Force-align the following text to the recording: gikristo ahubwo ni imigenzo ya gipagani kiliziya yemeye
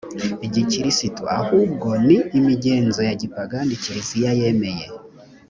gikristo 0.53 1.23
ahubwo 1.39 1.89
ni 2.07 2.17
imigenzo 2.39 2.99
ya 3.09 3.13
gipagani 3.21 3.73
kiliziya 3.81 4.31
yemeye 4.39 4.85